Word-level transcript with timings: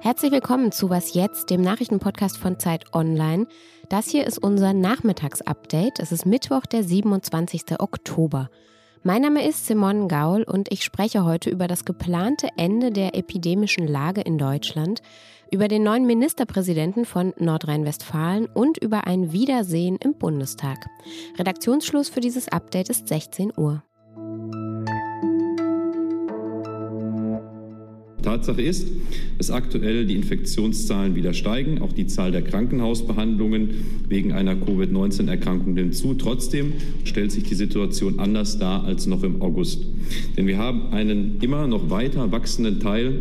Herzlich 0.00 0.32
willkommen 0.32 0.72
zu 0.72 0.88
Was 0.88 1.12
Jetzt, 1.12 1.50
dem 1.50 1.60
Nachrichtenpodcast 1.60 2.38
von 2.38 2.58
Zeit 2.58 2.94
Online. 2.94 3.46
Das 3.90 4.08
hier 4.08 4.26
ist 4.26 4.38
unser 4.38 4.72
Nachmittagsupdate. 4.72 6.00
Es 6.00 6.12
ist 6.12 6.24
Mittwoch, 6.24 6.64
der 6.64 6.82
27. 6.82 7.78
Oktober. 7.78 8.48
Mein 9.02 9.20
Name 9.20 9.46
ist 9.46 9.66
Simon 9.66 10.08
Gaul 10.08 10.44
und 10.44 10.72
ich 10.72 10.82
spreche 10.82 11.26
heute 11.26 11.50
über 11.50 11.68
das 11.68 11.84
geplante 11.84 12.48
Ende 12.56 12.90
der 12.90 13.14
epidemischen 13.14 13.86
Lage 13.86 14.22
in 14.22 14.38
Deutschland, 14.38 15.02
über 15.50 15.68
den 15.68 15.82
neuen 15.82 16.06
Ministerpräsidenten 16.06 17.04
von 17.04 17.34
Nordrhein-Westfalen 17.36 18.46
und 18.46 18.78
über 18.78 19.06
ein 19.06 19.30
Wiedersehen 19.30 19.98
im 20.02 20.14
Bundestag. 20.14 20.86
Redaktionsschluss 21.38 22.08
für 22.08 22.20
dieses 22.20 22.48
Update 22.48 22.88
ist 22.88 23.08
16 23.08 23.52
Uhr. 23.54 23.82
Tatsache 28.28 28.60
ist, 28.60 28.88
dass 29.38 29.50
aktuell 29.50 30.04
die 30.04 30.14
Infektionszahlen 30.14 31.14
wieder 31.14 31.32
steigen. 31.32 31.80
Auch 31.80 31.94
die 31.94 32.06
Zahl 32.06 32.30
der 32.30 32.42
Krankenhausbehandlungen 32.42 33.70
wegen 34.06 34.32
einer 34.32 34.54
Covid-19-Erkrankung 34.54 35.72
nimmt 35.72 35.94
zu. 35.94 36.12
Trotzdem 36.12 36.74
stellt 37.04 37.32
sich 37.32 37.44
die 37.44 37.54
Situation 37.54 38.18
anders 38.18 38.58
dar 38.58 38.84
als 38.84 39.06
noch 39.06 39.22
im 39.22 39.40
August. 39.40 39.86
Denn 40.36 40.46
wir 40.46 40.58
haben 40.58 40.92
einen 40.92 41.38
immer 41.40 41.66
noch 41.66 41.88
weiter 41.88 42.30
wachsenden 42.30 42.80
Teil 42.80 43.14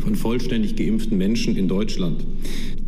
von 0.00 0.14
vollständig 0.14 0.76
geimpften 0.76 1.18
Menschen 1.18 1.56
in 1.56 1.66
Deutschland. 1.66 2.22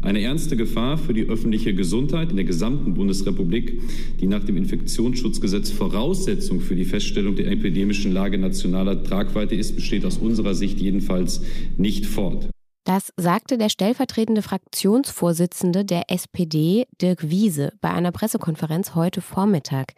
Eine 0.08 0.22
ernste 0.22 0.56
Gefahr 0.56 0.96
für 0.96 1.12
die 1.12 1.28
öffentliche 1.28 1.74
Gesundheit 1.74 2.30
in 2.30 2.36
der 2.36 2.46
gesamten 2.46 2.94
Bundesrepublik, 2.94 3.82
die 4.18 4.26
nach 4.26 4.42
dem 4.42 4.56
Infektionsschutzgesetz 4.56 5.70
Voraussetzung 5.70 6.62
für 6.62 6.74
die 6.74 6.86
Feststellung 6.86 7.36
der 7.36 7.48
epidemischen 7.48 8.12
Lage 8.12 8.38
nationaler 8.38 9.04
Tragweite 9.04 9.54
ist, 9.54 9.76
besteht 9.76 10.06
aus 10.06 10.16
unserer 10.16 10.54
Sicht 10.54 10.80
jedenfalls 10.80 11.42
nicht 11.76 12.06
fort. 12.06 12.48
Das 12.84 13.12
sagte 13.18 13.58
der 13.58 13.68
stellvertretende 13.68 14.40
Fraktionsvorsitzende 14.40 15.84
der 15.84 16.04
SPD, 16.10 16.86
Dirk 17.02 17.28
Wiese, 17.28 17.74
bei 17.82 17.90
einer 17.90 18.10
Pressekonferenz 18.10 18.94
heute 18.94 19.20
Vormittag. 19.20 19.92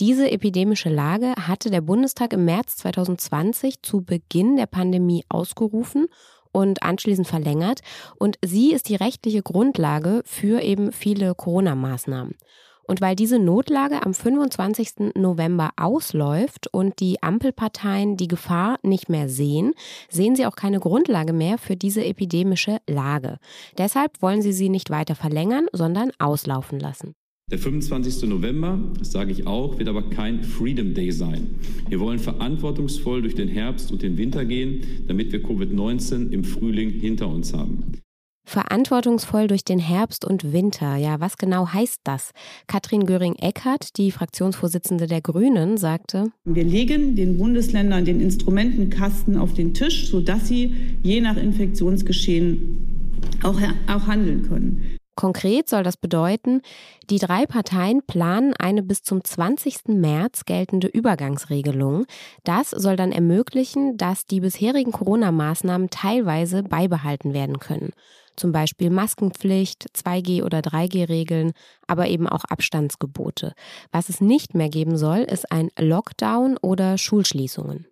Diese 0.00 0.30
epidemische 0.30 0.88
Lage 0.88 1.34
hatte 1.36 1.68
der 1.68 1.82
Bundestag 1.82 2.32
im 2.32 2.46
März 2.46 2.76
2020 2.76 3.82
zu 3.82 4.00
Beginn 4.00 4.56
der 4.56 4.64
Pandemie 4.64 5.24
ausgerufen 5.28 6.06
und 6.52 6.82
anschließend 6.82 7.26
verlängert. 7.26 7.80
Und 8.18 8.38
sie 8.44 8.72
ist 8.72 8.88
die 8.88 8.96
rechtliche 8.96 9.42
Grundlage 9.42 10.22
für 10.24 10.60
eben 10.62 10.92
viele 10.92 11.34
Corona-Maßnahmen. 11.34 12.36
Und 12.84 13.00
weil 13.00 13.16
diese 13.16 13.38
Notlage 13.38 14.04
am 14.04 14.12
25. 14.12 15.14
November 15.14 15.70
ausläuft 15.76 16.66
und 16.72 17.00
die 17.00 17.22
Ampelparteien 17.22 18.16
die 18.16 18.28
Gefahr 18.28 18.78
nicht 18.82 19.08
mehr 19.08 19.28
sehen, 19.28 19.72
sehen 20.10 20.36
sie 20.36 20.46
auch 20.46 20.56
keine 20.56 20.80
Grundlage 20.80 21.32
mehr 21.32 21.58
für 21.58 21.76
diese 21.76 22.04
epidemische 22.04 22.78
Lage. 22.88 23.38
Deshalb 23.78 24.20
wollen 24.20 24.42
sie 24.42 24.52
sie 24.52 24.68
nicht 24.68 24.90
weiter 24.90 25.14
verlängern, 25.14 25.66
sondern 25.72 26.10
auslaufen 26.18 26.80
lassen. 26.80 27.14
Der 27.52 27.58
25. 27.58 28.30
November, 28.30 28.78
das 28.98 29.12
sage 29.12 29.30
ich 29.30 29.46
auch, 29.46 29.78
wird 29.78 29.86
aber 29.86 30.08
kein 30.08 30.42
Freedom 30.42 30.94
Day 30.94 31.12
sein. 31.12 31.56
Wir 31.86 32.00
wollen 32.00 32.18
verantwortungsvoll 32.18 33.20
durch 33.20 33.34
den 33.34 33.48
Herbst 33.48 33.92
und 33.92 34.00
den 34.00 34.16
Winter 34.16 34.46
gehen, 34.46 35.04
damit 35.06 35.32
wir 35.32 35.44
Covid-19 35.44 36.30
im 36.30 36.44
Frühling 36.44 36.88
hinter 36.88 37.28
uns 37.28 37.52
haben. 37.52 38.00
Verantwortungsvoll 38.46 39.48
durch 39.48 39.64
den 39.64 39.78
Herbst 39.78 40.24
und 40.24 40.54
Winter. 40.54 40.96
Ja, 40.96 41.20
was 41.20 41.36
genau 41.36 41.68
heißt 41.68 42.00
das? 42.04 42.30
Katrin 42.68 43.04
Göring-Eckardt, 43.04 43.98
die 43.98 44.12
Fraktionsvorsitzende 44.12 45.06
der 45.06 45.20
Grünen, 45.20 45.76
sagte: 45.76 46.32
Wir 46.46 46.64
legen 46.64 47.16
den 47.16 47.36
Bundesländern 47.36 48.06
den 48.06 48.22
Instrumentenkasten 48.22 49.36
auf 49.36 49.52
den 49.52 49.74
Tisch, 49.74 50.08
sodass 50.08 50.48
sie 50.48 50.72
je 51.02 51.20
nach 51.20 51.36
Infektionsgeschehen 51.36 53.20
auch, 53.42 53.60
auch 53.88 54.06
handeln 54.06 54.42
können. 54.48 54.96
Konkret 55.14 55.68
soll 55.68 55.82
das 55.82 55.98
bedeuten, 55.98 56.62
die 57.10 57.18
drei 57.18 57.44
Parteien 57.44 58.02
planen 58.06 58.54
eine 58.58 58.82
bis 58.82 59.02
zum 59.02 59.22
20. 59.22 59.88
März 59.88 60.46
geltende 60.46 60.88
Übergangsregelung. 60.88 62.06
Das 62.44 62.70
soll 62.70 62.96
dann 62.96 63.12
ermöglichen, 63.12 63.98
dass 63.98 64.24
die 64.24 64.40
bisherigen 64.40 64.92
Corona-Maßnahmen 64.92 65.90
teilweise 65.90 66.62
beibehalten 66.62 67.34
werden 67.34 67.58
können. 67.58 67.90
Zum 68.36 68.52
Beispiel 68.52 68.88
Maskenpflicht, 68.88 69.88
2G- 69.94 70.42
oder 70.42 70.60
3G-Regeln, 70.60 71.52
aber 71.86 72.08
eben 72.08 72.26
auch 72.26 72.44
Abstandsgebote. 72.44 73.52
Was 73.90 74.08
es 74.08 74.22
nicht 74.22 74.54
mehr 74.54 74.70
geben 74.70 74.96
soll, 74.96 75.18
ist 75.18 75.52
ein 75.52 75.68
Lockdown 75.78 76.56
oder 76.56 76.96
Schulschließungen. 76.96 77.91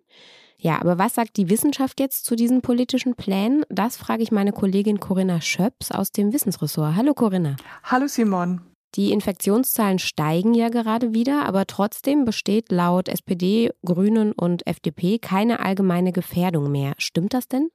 Ja, 0.63 0.79
aber 0.79 0.99
was 0.99 1.15
sagt 1.15 1.37
die 1.37 1.49
Wissenschaft 1.49 1.99
jetzt 1.99 2.23
zu 2.23 2.35
diesen 2.35 2.61
politischen 2.61 3.15
Plänen? 3.15 3.63
Das 3.69 3.97
frage 3.97 4.21
ich 4.21 4.31
meine 4.31 4.51
Kollegin 4.51 4.99
Corinna 4.99 5.41
Schöps 5.41 5.91
aus 5.91 6.11
dem 6.11 6.33
Wissensressort. 6.33 6.95
Hallo 6.95 7.15
Corinna. 7.15 7.55
Hallo 7.83 8.05
Simon. 8.05 8.61
Die 8.93 9.11
Infektionszahlen 9.11 9.97
steigen 9.97 10.53
ja 10.53 10.69
gerade 10.69 11.15
wieder, 11.15 11.47
aber 11.47 11.65
trotzdem 11.65 12.25
besteht 12.25 12.71
laut 12.71 13.07
SPD, 13.07 13.71
Grünen 13.83 14.33
und 14.33 14.67
FDP 14.67 15.17
keine 15.17 15.61
allgemeine 15.61 16.11
Gefährdung 16.11 16.71
mehr. 16.71 16.93
Stimmt 16.99 17.33
das 17.33 17.47
denn? 17.47 17.69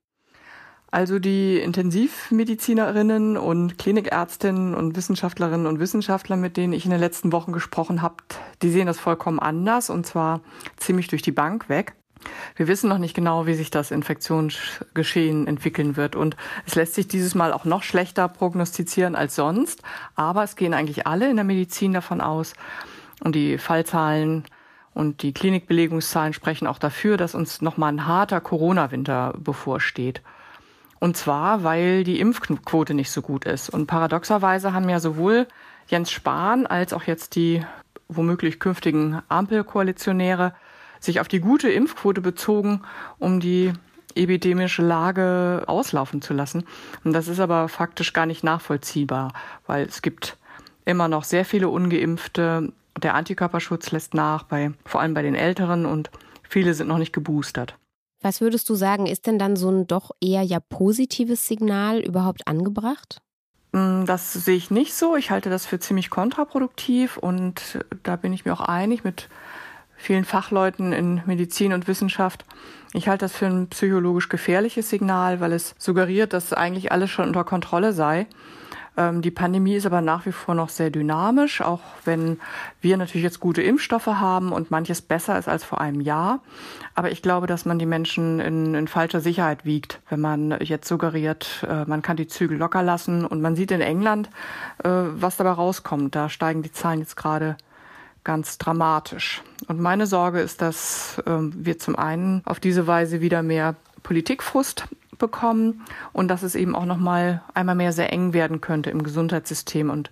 Also 0.93 1.19
die 1.19 1.59
Intensivmedizinerinnen 1.59 3.37
und 3.37 3.79
Klinikärztinnen 3.79 4.77
und 4.77 4.95
Wissenschaftlerinnen 4.95 5.67
und 5.67 5.81
Wissenschaftler, 5.81 6.37
mit 6.37 6.57
denen 6.57 6.73
ich 6.73 6.85
in 6.85 6.93
den 6.93 7.01
letzten 7.01 7.33
Wochen 7.33 7.53
gesprochen 7.53 8.01
habe, 8.01 8.19
die 8.63 8.71
sehen 8.71 8.87
das 8.87 9.01
vollkommen 9.01 9.41
anders 9.41 9.91
und 9.91 10.07
zwar 10.07 10.41
ziemlich 10.77 11.09
durch 11.09 11.23
die 11.23 11.33
Bank 11.33 11.69
weg. 11.69 11.97
Wir 12.57 12.69
wissen 12.69 12.89
noch 12.89 12.99
nicht 12.99 13.15
genau, 13.15 13.47
wie 13.47 13.55
sich 13.55 13.71
das 13.71 13.91
Infektionsgeschehen 13.91 15.47
entwickeln 15.47 15.97
wird. 15.97 16.17
Und 16.17 16.37
es 16.65 16.75
lässt 16.75 16.95
sich 16.95 17.09
dieses 17.09 17.35
Mal 17.35 17.53
auch 17.53 17.65
noch 17.65 17.83
schlechter 17.83 18.29
prognostizieren 18.29 19.15
als 19.15 19.37
sonst. 19.37 19.83
Aber 20.15 20.43
es 20.43 20.57
gehen 20.57 20.75
eigentlich 20.75 21.07
alle 21.07 21.29
in 21.29 21.37
der 21.37 21.45
Medizin 21.45 21.93
davon 21.93 22.21
aus. 22.21 22.55
Und 23.23 23.35
die 23.35 23.59
Fallzahlen 23.59 24.45
und 24.95 25.23
die 25.23 25.35
Klinikbelegungszahlen 25.35 26.33
sprechen 26.33 26.67
auch 26.67 26.79
dafür, 26.79 27.17
dass 27.17 27.35
uns 27.35 27.61
nochmal 27.61 27.93
ein 27.93 28.07
harter 28.07 28.41
Corona-Winter 28.41 29.35
bevorsteht. 29.39 30.23
Und 30.99 31.17
zwar, 31.19 31.63
weil 31.63 32.05
die 32.05 32.21
Impfquote 32.21 32.95
nicht 32.95 33.11
so 33.11 33.21
gut 33.21 33.45
ist. 33.45 33.69
Und 33.69 33.87
paradoxerweise 33.87 34.73
haben 34.73 34.89
ja 34.89 34.99
sowohl 34.99 35.47
Jens 35.89 36.11
Spahn 36.11 36.67
als 36.67 36.95
auch 36.95 37.03
jetzt 37.03 37.37
die 37.37 37.63
womöglich 38.09 38.59
künftigen 38.59 39.21
Ampelkoalitionäre 39.29 40.55
sich 41.01 41.21
auf 41.21 41.29
die 41.29 41.41
gute 41.41 41.71
Impfquote 41.71 42.21
bezogen, 42.21 42.83
um 43.19 43.41
die 43.41 43.73
epidemische 44.15 44.83
Lage 44.83 45.65
auslaufen 45.67 46.23
zu 46.23 46.35
lassen. 46.35 46.65
Und 47.05 47.13
das 47.13 47.29
ist 47.29 47.41
aber 47.41 47.69
faktisch 47.69 48.13
gar 48.13 48.27
nicht 48.27 48.45
nachvollziehbar, 48.45 49.33
weil 49.67 49.87
es 49.87 50.03
gibt 50.03 50.37
immer 50.85 51.09
noch 51.09 51.25
sehr 51.25 51.45
viele 51.45 51.69
ungeimpfte. 51.69 52.73
Der 53.03 53.15
Antikörperschutz 53.15 53.91
lässt 53.91 54.15
nach, 54.15 54.45
bei, 54.45 54.73
vor 54.85 55.01
allem 55.01 55.15
bei 55.15 55.23
den 55.23 55.35
Älteren 55.35 55.85
und 55.85 56.11
viele 56.49 56.73
sind 56.75 56.89
noch 56.89 56.99
nicht 56.99 57.13
geboostert. 57.13 57.77
Was 58.23 58.41
würdest 58.41 58.69
du 58.71 58.75
sagen, 58.75 59.07
ist 59.07 59.27
denn 59.27 59.39
dann 59.39 59.57
so 59.57 59.71
ein 59.71 59.87
doch 59.87 60.11
eher 60.21 60.43
ja 60.43 60.59
positives 60.61 61.47
Signal 61.47 62.01
überhaupt 62.01 62.49
angebracht? 62.49 63.21
Mm, 63.73 64.07
das 64.07 64.33
sehe 64.33 64.57
ich 64.57 64.71
nicht 64.71 64.95
so. 64.95 65.17
Ich 65.17 65.31
halte 65.31 65.51
das 65.51 65.67
für 65.67 65.79
ziemlich 65.79 66.09
kontraproduktiv 66.09 67.19
und 67.19 67.79
da 68.03 68.17
bin 68.17 68.33
ich 68.33 68.45
mir 68.45 68.55
auch 68.55 68.61
einig 68.61 69.05
mit 69.05 69.29
vielen 69.97 70.25
Fachleuten 70.25 70.93
in 70.93 71.23
Medizin 71.27 71.73
und 71.73 71.89
Wissenschaft. 71.89 72.45
Ich 72.93 73.09
halte 73.09 73.25
das 73.25 73.37
für 73.37 73.47
ein 73.47 73.69
psychologisch 73.69 74.29
gefährliches 74.29 74.89
Signal, 74.89 75.41
weil 75.41 75.53
es 75.53 75.75
suggeriert, 75.79 76.33
dass 76.33 76.53
eigentlich 76.53 76.93
alles 76.93 77.11
schon 77.11 77.27
unter 77.27 77.45
Kontrolle 77.45 77.93
sei. 77.93 78.27
Ähm, 78.97 79.23
die 79.23 79.31
Pandemie 79.31 79.75
ist 79.75 79.87
aber 79.87 80.01
nach 80.01 80.27
wie 80.27 80.33
vor 80.33 80.55
noch 80.55 80.69
sehr 80.69 80.91
dynamisch, 80.91 81.61
auch 81.61 81.81
wenn 82.05 82.41
wir 82.81 82.97
natürlich 82.97 83.25
jetzt 83.25 83.41
gute 83.41 83.63
Impfstoffe 83.63 84.07
haben 84.07 84.53
und 84.53 84.71
manches 84.71 85.03
besser 85.03 85.39
ist 85.39 85.49
als 85.49 85.65
vor 85.65 85.81
einem 85.81 86.01
Jahr. 86.01 86.41
Aber 86.95 87.11
ich 87.11 87.21
glaube, 87.21 87.47
dass 87.47 87.67
man 87.67 87.79
die 87.79 87.87
Menschen 87.87 88.41
in, 88.41 88.75
in 88.75 88.89
falscher 88.89 89.21
Sicherheit 89.21 89.65
wiegt, 89.65 90.01
wenn 90.09 90.21
man 90.21 90.57
jetzt 90.61 90.89
suggeriert, 90.89 91.67
äh, 91.69 91.85
man 91.85 92.03
kann 92.03 92.17
die 92.17 92.29
Zügel 92.29 92.57
locker 92.57 92.83
lassen. 92.83 93.27
Und 93.27 93.43
man 93.43 93.57
sieht 93.57 93.71
in 93.71 93.83
England, 93.83 94.31
äh, 94.83 94.89
was 94.89 95.37
dabei 95.37 95.51
rauskommt. 95.51 96.15
Da 96.15 96.29
steigen 96.29 96.63
die 96.63 96.73
Zahlen 96.73 97.01
jetzt 97.01 97.17
gerade 97.17 97.57
ganz 98.27 98.59
dramatisch. 98.59 99.43
Und 99.69 99.81
meine 99.81 100.07
Sorge 100.07 100.41
ist, 100.41 100.61
dass 100.61 101.23
äh, 101.27 101.31
wir 101.39 101.79
zum 101.79 101.97
einen 101.97 102.43
auf 102.45 102.59
diese 102.59 102.89
Weise 102.89 103.21
wieder 103.21 103.43
mehr 103.43 103.77
Politikfrust 104.03 104.89
bekommen 105.17 105.83
und 106.13 106.29
dass 106.29 106.43
es 106.43 106.57
eben 106.57 106.75
auch 106.75 106.85
noch 106.85 106.99
mal 106.99 107.43
einmal 107.55 107.77
mehr 107.77 107.93
sehr 107.93 108.13
eng 108.13 108.33
werden 108.33 108.61
könnte 108.61 108.91
im 108.91 109.05
Gesundheitssystem 109.05 109.91
und 109.91 110.11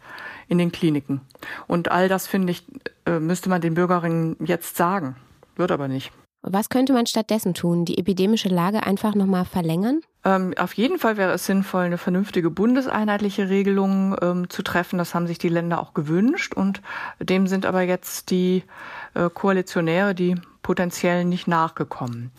in 0.49 0.59
den 0.59 0.73
Kliniken. 0.73 1.21
Und 1.67 1.91
all 1.91 2.09
das 2.09 2.27
finde 2.29 2.53
ich 2.53 2.65
äh, 3.05 3.19
müsste 3.19 3.51
man 3.51 3.61
den 3.61 3.75
Bürgerinnen 3.75 4.37
jetzt 4.45 4.77
sagen, 4.77 5.17
wird 5.57 5.73
aber 5.73 5.89
nicht. 5.89 6.13
Was 6.47 6.69
könnte 6.69 6.93
man 6.93 7.07
stattdessen 7.07 7.55
tun? 7.55 7.87
Die 7.87 7.97
epidemische 7.97 8.51
Lage 8.51 8.85
einfach 8.85 9.15
nochmal 9.15 9.47
verlängern? 9.47 10.01
Ähm, 10.25 10.53
auf 10.59 10.75
jeden 10.75 10.99
Fall 10.99 11.17
wäre 11.17 11.33
es 11.33 11.47
sinnvoll, 11.47 11.85
eine 11.85 11.97
vernünftige 11.97 12.51
bundeseinheitliche 12.51 13.49
Regelung 13.49 14.15
ähm, 14.21 14.51
zu 14.51 14.63
treffen. 14.63 14.99
Das 14.99 15.15
haben 15.15 15.27
sich 15.27 15.39
die 15.39 15.49
Länder 15.49 15.81
auch 15.81 15.95
gewünscht. 15.95 16.53
Und 16.55 16.83
dem 17.19 17.47
sind 17.47 17.65
aber 17.65 17.81
jetzt 17.81 18.31
die 18.31 18.63
äh, 19.15 19.31
Koalitionäre, 19.31 20.15
die 20.15 20.35
potenziell 20.63 21.25
nicht 21.25 21.49
nachgekommen. 21.49 22.31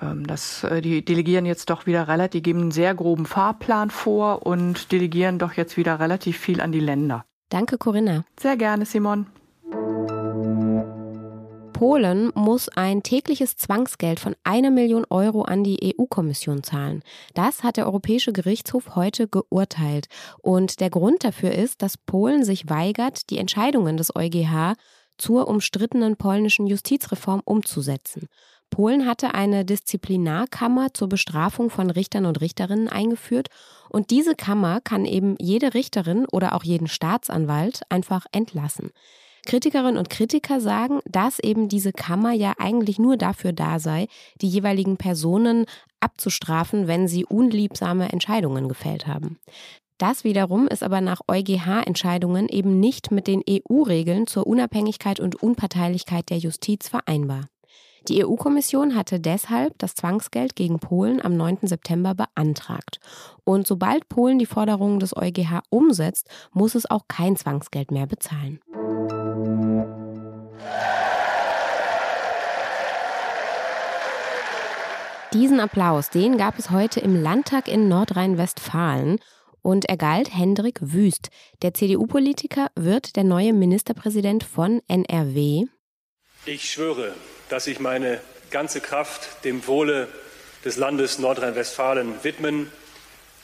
Ähm, 0.00 0.26
das, 0.26 0.64
äh, 0.64 0.80
die 0.80 1.04
delegieren 1.04 1.46
jetzt 1.46 1.70
doch 1.70 1.86
wieder 1.86 2.08
relativ, 2.08 2.32
die 2.32 2.42
geben 2.42 2.62
einen 2.62 2.70
sehr 2.72 2.94
groben 2.96 3.26
Fahrplan 3.26 3.90
vor 3.90 4.44
und 4.44 4.90
delegieren 4.90 5.38
doch 5.38 5.52
jetzt 5.52 5.76
wieder 5.76 6.00
relativ 6.00 6.36
viel 6.36 6.60
an 6.60 6.72
die 6.72 6.80
Länder. 6.80 7.24
Danke, 7.48 7.78
Corinna. 7.78 8.24
Sehr 8.40 8.56
gerne, 8.56 8.86
Simon. 8.86 9.26
Polen 11.76 12.32
muss 12.34 12.70
ein 12.70 13.02
tägliches 13.02 13.58
Zwangsgeld 13.58 14.18
von 14.18 14.34
einer 14.44 14.70
Million 14.70 15.04
Euro 15.10 15.42
an 15.42 15.62
die 15.62 15.94
EU-Kommission 15.94 16.62
zahlen. 16.62 17.02
Das 17.34 17.64
hat 17.64 17.76
der 17.76 17.84
Europäische 17.84 18.32
Gerichtshof 18.32 18.94
heute 18.96 19.28
geurteilt. 19.28 20.06
Und 20.40 20.80
der 20.80 20.88
Grund 20.88 21.22
dafür 21.22 21.52
ist, 21.52 21.82
dass 21.82 21.98
Polen 21.98 22.44
sich 22.44 22.70
weigert, 22.70 23.28
die 23.28 23.36
Entscheidungen 23.36 23.98
des 23.98 24.16
EuGH 24.16 24.72
zur 25.18 25.48
umstrittenen 25.48 26.16
polnischen 26.16 26.66
Justizreform 26.66 27.42
umzusetzen. 27.44 28.28
Polen 28.70 29.06
hatte 29.06 29.34
eine 29.34 29.66
Disziplinarkammer 29.66 30.94
zur 30.94 31.10
Bestrafung 31.10 31.68
von 31.68 31.90
Richtern 31.90 32.24
und 32.24 32.40
Richterinnen 32.40 32.88
eingeführt 32.88 33.48
und 33.90 34.10
diese 34.10 34.34
Kammer 34.34 34.80
kann 34.80 35.04
eben 35.04 35.36
jede 35.38 35.74
Richterin 35.74 36.24
oder 36.32 36.54
auch 36.54 36.64
jeden 36.64 36.88
Staatsanwalt 36.88 37.82
einfach 37.90 38.24
entlassen. 38.32 38.92
Kritikerinnen 39.46 39.96
und 39.96 40.10
Kritiker 40.10 40.60
sagen, 40.60 41.00
dass 41.06 41.38
eben 41.38 41.68
diese 41.68 41.92
Kammer 41.92 42.32
ja 42.32 42.52
eigentlich 42.58 42.98
nur 42.98 43.16
dafür 43.16 43.52
da 43.52 43.78
sei, 43.78 44.08
die 44.42 44.48
jeweiligen 44.48 44.98
Personen 44.98 45.64
abzustrafen, 46.00 46.86
wenn 46.86 47.08
sie 47.08 47.24
unliebsame 47.24 48.12
Entscheidungen 48.12 48.68
gefällt 48.68 49.06
haben. 49.06 49.38
Das 49.98 50.24
wiederum 50.24 50.68
ist 50.68 50.82
aber 50.82 51.00
nach 51.00 51.22
EuGH-Entscheidungen 51.26 52.50
eben 52.50 52.78
nicht 52.80 53.10
mit 53.10 53.26
den 53.26 53.42
EU-Regeln 53.48 54.26
zur 54.26 54.46
Unabhängigkeit 54.46 55.20
und 55.20 55.42
Unparteilichkeit 55.42 56.28
der 56.28 56.36
Justiz 56.36 56.88
vereinbar. 56.88 57.46
Die 58.08 58.24
EU-Kommission 58.24 58.94
hatte 58.94 59.18
deshalb 59.18 59.76
das 59.78 59.94
Zwangsgeld 59.94 60.54
gegen 60.54 60.78
Polen 60.78 61.24
am 61.24 61.36
9. 61.36 61.58
September 61.62 62.14
beantragt. 62.14 63.00
Und 63.42 63.66
sobald 63.66 64.08
Polen 64.08 64.38
die 64.38 64.46
Forderungen 64.46 65.00
des 65.00 65.16
EuGH 65.16 65.62
umsetzt, 65.70 66.28
muss 66.52 66.76
es 66.76 66.88
auch 66.88 67.08
kein 67.08 67.36
Zwangsgeld 67.36 67.90
mehr 67.90 68.06
bezahlen. 68.06 68.60
Diesen 75.32 75.60
Applaus, 75.60 76.08
den 76.08 76.38
gab 76.38 76.58
es 76.58 76.70
heute 76.70 77.00
im 77.00 77.20
Landtag 77.20 77.68
in 77.68 77.88
Nordrhein-Westfalen 77.88 79.18
und 79.60 79.88
er 79.88 79.96
galt 79.96 80.32
Hendrik 80.32 80.78
Wüst. 80.80 81.28
Der 81.62 81.74
CDU-Politiker 81.74 82.68
wird 82.74 83.16
der 83.16 83.24
neue 83.24 83.52
Ministerpräsident 83.52 84.44
von 84.44 84.80
NRW. 84.88 85.64
Ich 86.46 86.70
schwöre, 86.70 87.12
dass 87.48 87.66
ich 87.66 87.80
meine 87.80 88.20
ganze 88.50 88.80
Kraft 88.80 89.44
dem 89.44 89.66
Wohle 89.66 90.08
des 90.64 90.76
Landes 90.76 91.18
Nordrhein-Westfalen 91.18 92.22
widmen 92.22 92.70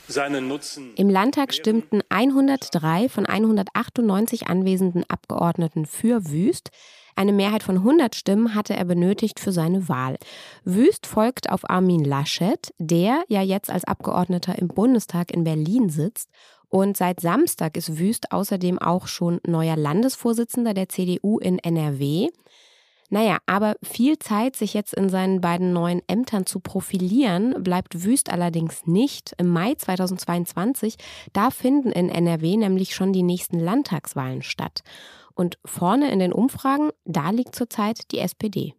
seinen 0.07 0.47
Nutzen. 0.47 0.93
Im 0.95 1.09
Landtag 1.09 1.53
stimmten 1.53 2.01
103 2.09 3.09
von 3.09 3.25
198 3.25 4.47
anwesenden 4.47 5.03
Abgeordneten 5.07 5.85
für 5.85 6.29
Wüst. 6.29 6.71
Eine 7.15 7.33
Mehrheit 7.33 7.63
von 7.63 7.77
100 7.77 8.15
Stimmen 8.15 8.55
hatte 8.55 8.75
er 8.75 8.85
benötigt 8.85 9.39
für 9.39 9.51
seine 9.51 9.87
Wahl. 9.89 10.17
Wüst 10.63 11.05
folgt 11.05 11.49
auf 11.49 11.69
Armin 11.69 12.03
Laschet, 12.03 12.73
der 12.79 13.23
ja 13.27 13.41
jetzt 13.41 13.69
als 13.69 13.83
Abgeordneter 13.83 14.57
im 14.57 14.67
Bundestag 14.67 15.31
in 15.31 15.43
Berlin 15.43 15.89
sitzt. 15.89 16.29
Und 16.69 16.97
seit 16.97 17.19
Samstag 17.19 17.77
ist 17.77 17.99
Wüst 17.99 18.31
außerdem 18.31 18.79
auch 18.79 19.07
schon 19.07 19.39
neuer 19.45 19.77
Landesvorsitzender 19.77 20.73
der 20.73 20.89
CDU 20.89 21.37
in 21.37 21.59
NRW. 21.59 22.29
Naja, 23.13 23.37
aber 23.45 23.75
viel 23.83 24.17
Zeit, 24.17 24.55
sich 24.55 24.73
jetzt 24.73 24.95
in 24.95 25.07
seinen 25.07 25.39
beiden 25.39 25.71
neuen 25.71 26.01
Ämtern 26.07 26.47
zu 26.47 26.59
profilieren, 26.59 27.61
bleibt 27.63 28.03
Wüst 28.03 28.31
allerdings 28.31 28.87
nicht. 28.87 29.35
Im 29.37 29.49
Mai 29.49 29.75
2022, 29.75 30.95
da 31.31 31.51
finden 31.51 31.91
in 31.91 32.09
NRW 32.09 32.57
nämlich 32.57 32.95
schon 32.95 33.13
die 33.13 33.21
nächsten 33.21 33.59
Landtagswahlen 33.59 34.41
statt. 34.41 34.81
Und 35.35 35.57
vorne 35.65 36.11
in 36.11 36.19
den 36.19 36.33
Umfragen, 36.33 36.91
da 37.05 37.31
liegt 37.31 37.55
zurzeit 37.55 38.11
die 38.11 38.19
SPD. 38.19 38.75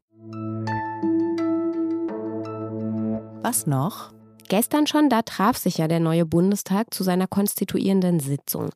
Was 3.42 3.66
noch? 3.66 4.12
Gestern 4.48 4.86
schon, 4.86 5.08
da 5.08 5.22
traf 5.22 5.56
sich 5.56 5.78
ja 5.78 5.88
der 5.88 6.00
neue 6.00 6.26
Bundestag 6.26 6.92
zu 6.92 7.02
seiner 7.02 7.26
konstituierenden 7.26 8.20
Sitzung. 8.20 8.70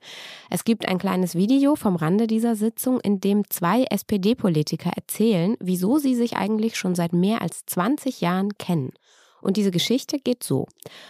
Es 0.51 0.65
gibt 0.65 0.89
ein 0.89 0.99
kleines 0.99 1.35
Video 1.35 1.77
vom 1.77 1.97
Rande 1.97 2.27
dieser 2.27 2.57
Sitzung, 2.57 3.01
in 3.01 3.21
dem 3.21 3.49
zwei 3.51 3.85
SPD-Politiker 3.85 4.91
erzählen, 4.97 5.57
wieso 5.61 5.99
sie 5.99 6.15
sich 6.15 6.37
eigentlich 6.37 6.77
schon 6.77 6.95
seit 6.95 7.13
mehr 7.13 7.43
als 7.43 7.67
20 7.67 8.21
Jahren 8.21 8.57
kennen. 8.57 8.93
Und 9.41 9.57
diese 9.57 9.71
Geschichte 9.71 10.19
geht 10.19 10.43
so. 10.43 10.67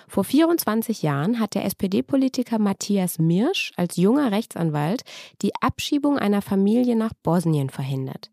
Vor 0.06 0.25
24 0.25 1.02
Jahren 1.02 1.40
hat 1.40 1.54
der 1.54 1.64
SPD-Politiker 1.64 2.58
Matthias 2.58 3.19
Mirsch 3.19 3.72
als 3.76 3.96
junger 3.96 4.30
Rechtsanwalt 4.32 5.02
die 5.42 5.52
Abschiebung 5.60 6.19
einer 6.19 6.42
Familie 6.42 6.96
nach 6.96 7.12
Bosnien 7.22 7.70
verhindert. 7.70 8.30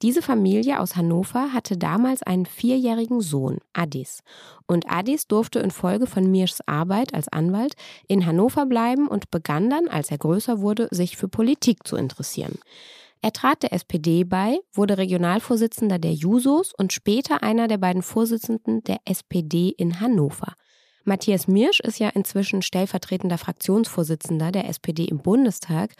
Diese 0.00 0.22
Familie 0.22 0.78
aus 0.78 0.94
Hannover 0.94 1.52
hatte 1.52 1.76
damals 1.76 2.22
einen 2.22 2.46
vierjährigen 2.46 3.20
Sohn, 3.20 3.58
Addis. 3.72 4.22
Und 4.66 4.88
Addis 4.88 5.26
durfte 5.26 5.58
infolge 5.58 6.06
von 6.06 6.30
Mirschs 6.30 6.60
Arbeit 6.66 7.14
als 7.14 7.26
Anwalt 7.26 7.74
in 8.06 8.24
Hannover 8.24 8.66
bleiben 8.66 9.08
und 9.08 9.32
begann 9.32 9.70
dann, 9.70 9.88
als 9.88 10.12
er 10.12 10.18
größer 10.18 10.60
wurde, 10.60 10.86
sich 10.92 11.16
für 11.16 11.26
Politik 11.26 11.84
zu 11.84 11.96
interessieren. 11.96 12.60
Er 13.20 13.32
trat 13.32 13.62
der 13.62 13.72
SPD 13.72 14.24
bei, 14.24 14.58
wurde 14.72 14.98
Regionalvorsitzender 14.98 15.98
der 15.98 16.12
Jusos 16.12 16.72
und 16.72 16.92
später 16.92 17.42
einer 17.42 17.68
der 17.68 17.78
beiden 17.78 18.02
Vorsitzenden 18.02 18.82
der 18.84 18.98
SPD 19.04 19.70
in 19.70 20.00
Hannover. 20.00 20.54
Matthias 21.04 21.48
Mirsch 21.48 21.80
ist 21.80 21.98
ja 21.98 22.10
inzwischen 22.10 22.60
stellvertretender 22.62 23.38
Fraktionsvorsitzender 23.38 24.52
der 24.52 24.68
SPD 24.68 25.04
im 25.04 25.18
Bundestag 25.18 25.94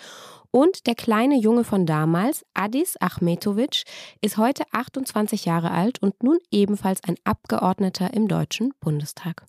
und 0.51 0.87
der 0.87 0.95
kleine 0.95 1.39
Junge 1.39 1.65
von 1.65 1.87
damals, 1.87 2.45
Adis 2.55 2.97
Achmetovic, 3.01 3.85
ist 4.21 4.37
heute 4.37 4.65
28 4.73 5.45
Jahre 5.45 5.71
alt 5.71 6.01
und 6.03 6.23
nun 6.23 6.39
ebenfalls 6.51 7.03
ein 7.05 7.17
Abgeordneter 7.25 8.13
im 8.13 8.29
Deutschen 8.29 8.73
Bundestag. 8.81 9.47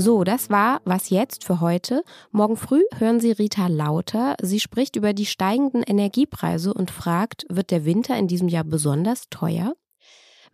So, 0.00 0.24
das 0.24 0.48
war 0.48 0.80
was 0.86 1.10
jetzt 1.10 1.44
für 1.44 1.60
heute. 1.60 2.02
Morgen 2.30 2.56
früh 2.56 2.80
hören 2.96 3.20
Sie 3.20 3.32
Rita 3.32 3.66
Lauter. 3.66 4.34
Sie 4.40 4.58
spricht 4.58 4.96
über 4.96 5.12
die 5.12 5.26
steigenden 5.26 5.82
Energiepreise 5.82 6.72
und 6.72 6.90
fragt, 6.90 7.44
wird 7.50 7.70
der 7.70 7.84
Winter 7.84 8.16
in 8.16 8.26
diesem 8.26 8.48
Jahr 8.48 8.64
besonders 8.64 9.28
teuer? 9.28 9.74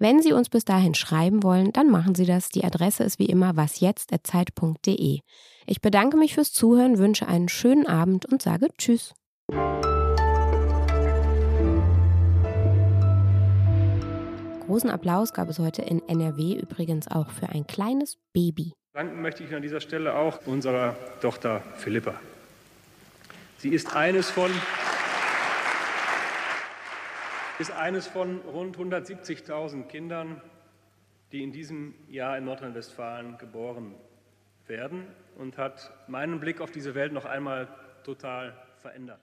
Wenn 0.00 0.21
Sie 0.21 0.32
uns 0.32 0.49
bis 0.49 0.64
dahin 0.64 0.94
schreiben 0.94 1.44
wollen, 1.44 1.73
dann 1.73 1.90
machen 1.90 2.16
Sie 2.16 2.26
das. 2.26 2.49
Die 2.49 2.64
Adresse 2.64 3.04
ist 3.04 3.21
wie 3.21 3.26
immer 3.26 3.54
wasjetzt.zeit.de. 3.54 5.21
Ich 5.66 5.80
bedanke 5.80 6.16
mich 6.16 6.35
fürs 6.35 6.52
Zuhören, 6.52 6.99
wünsche 6.99 7.28
einen 7.28 7.49
schönen 7.49 7.87
Abend 7.87 8.26
und 8.26 8.42
sage 8.42 8.66
Tschüss. 8.76 9.14
Großen 14.66 14.90
Applaus 14.90 15.32
gab 15.32 15.49
es 15.49 15.61
heute 15.61 15.82
in 15.82 16.02
NRW 16.09 16.54
übrigens 16.54 17.06
auch 17.06 17.30
für 17.30 17.49
ein 17.49 17.68
kleines 17.68 18.18
Baby. 18.32 18.73
Danken 18.97 19.21
möchte 19.21 19.45
ich 19.45 19.55
an 19.55 19.61
dieser 19.61 19.83
Stelle 19.83 20.15
auch 20.15 20.47
unserer 20.47 20.97
Tochter 21.21 21.61
Philippa. 21.76 22.19
Sie 23.59 23.69
ist 23.69 23.95
eines 23.95 24.31
von, 24.31 24.50
ist 27.59 27.73
eines 27.73 28.07
von 28.07 28.38
rund 28.38 28.79
170.000 28.79 29.83
Kindern, 29.88 30.41
die 31.31 31.43
in 31.43 31.53
diesem 31.53 31.93
Jahr 32.09 32.38
in 32.38 32.47
Nordrhein-Westfalen 32.47 33.37
geboren 33.37 33.95
werden 34.67 35.07
und 35.37 35.59
hat 35.59 35.93
meinen 36.09 36.41
Blick 36.41 36.62
auf 36.62 36.71
diese 36.71 36.95
Welt 36.95 37.12
noch 37.12 37.26
einmal 37.26 37.69
total 38.03 38.57
verändert. 38.79 39.21